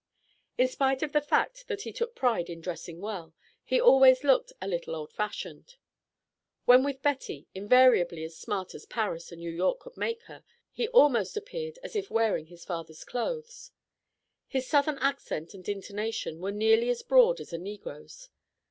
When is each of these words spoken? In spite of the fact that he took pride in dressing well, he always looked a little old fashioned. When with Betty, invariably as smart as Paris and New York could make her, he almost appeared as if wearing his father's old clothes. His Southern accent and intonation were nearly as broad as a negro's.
In 0.57 0.67
spite 0.67 1.03
of 1.03 1.11
the 1.11 1.21
fact 1.21 1.67
that 1.67 1.83
he 1.83 1.93
took 1.93 2.15
pride 2.15 2.49
in 2.49 2.59
dressing 2.59 3.01
well, 3.01 3.35
he 3.63 3.79
always 3.79 4.23
looked 4.23 4.51
a 4.59 4.67
little 4.67 4.95
old 4.95 5.13
fashioned. 5.13 5.75
When 6.65 6.83
with 6.83 7.03
Betty, 7.03 7.45
invariably 7.53 8.23
as 8.23 8.35
smart 8.35 8.73
as 8.73 8.87
Paris 8.87 9.31
and 9.31 9.39
New 9.39 9.51
York 9.51 9.79
could 9.81 9.97
make 9.97 10.23
her, 10.23 10.43
he 10.71 10.87
almost 10.87 11.37
appeared 11.37 11.77
as 11.83 11.95
if 11.95 12.09
wearing 12.09 12.47
his 12.47 12.65
father's 12.65 13.03
old 13.03 13.07
clothes. 13.09 13.69
His 14.47 14.65
Southern 14.67 14.97
accent 14.97 15.53
and 15.53 15.69
intonation 15.69 16.39
were 16.41 16.51
nearly 16.51 16.89
as 16.89 17.03
broad 17.03 17.39
as 17.39 17.53
a 17.53 17.59
negro's. 17.59 18.29